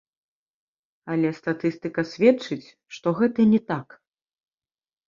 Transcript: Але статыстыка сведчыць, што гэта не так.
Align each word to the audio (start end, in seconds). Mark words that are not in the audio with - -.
Але 1.15 1.29
статыстыка 1.39 2.01
сведчыць, 2.13 2.61
што 2.97 3.07
гэта 3.21 3.39
не 3.55 3.61
так. 3.71 3.87